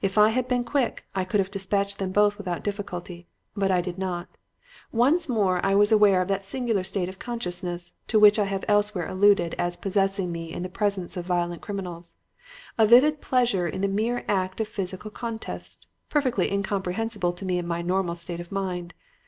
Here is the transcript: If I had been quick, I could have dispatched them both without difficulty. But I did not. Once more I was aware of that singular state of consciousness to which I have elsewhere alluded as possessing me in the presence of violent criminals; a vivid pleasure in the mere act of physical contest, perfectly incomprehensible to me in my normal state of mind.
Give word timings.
If 0.00 0.16
I 0.16 0.28
had 0.28 0.46
been 0.46 0.62
quick, 0.62 1.04
I 1.16 1.24
could 1.24 1.40
have 1.40 1.50
dispatched 1.50 1.98
them 1.98 2.12
both 2.12 2.38
without 2.38 2.62
difficulty. 2.62 3.26
But 3.56 3.72
I 3.72 3.80
did 3.80 3.98
not. 3.98 4.28
Once 4.92 5.28
more 5.28 5.58
I 5.66 5.74
was 5.74 5.90
aware 5.90 6.22
of 6.22 6.28
that 6.28 6.44
singular 6.44 6.84
state 6.84 7.08
of 7.08 7.18
consciousness 7.18 7.94
to 8.06 8.20
which 8.20 8.38
I 8.38 8.44
have 8.44 8.64
elsewhere 8.68 9.08
alluded 9.08 9.56
as 9.58 9.76
possessing 9.76 10.30
me 10.30 10.52
in 10.52 10.62
the 10.62 10.68
presence 10.68 11.16
of 11.16 11.26
violent 11.26 11.60
criminals; 11.60 12.14
a 12.78 12.86
vivid 12.86 13.20
pleasure 13.20 13.66
in 13.66 13.80
the 13.80 13.88
mere 13.88 14.24
act 14.28 14.60
of 14.60 14.68
physical 14.68 15.10
contest, 15.10 15.88
perfectly 16.08 16.52
incomprehensible 16.52 17.32
to 17.32 17.44
me 17.44 17.58
in 17.58 17.66
my 17.66 17.82
normal 17.82 18.14
state 18.14 18.38
of 18.38 18.52
mind. 18.52 18.94